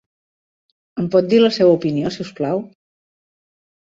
[1.03, 2.63] Em pot dir la seva opinió, si us plau?